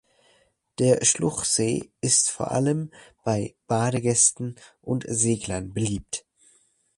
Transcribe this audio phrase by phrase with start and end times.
[0.79, 2.91] Der Schluchsee ist vor allem
[3.23, 6.25] bei Badegästen und Seglern beliebt.